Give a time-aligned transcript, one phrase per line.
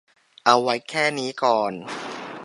[0.45, 1.73] เอาไว้แค่นี้ก่อน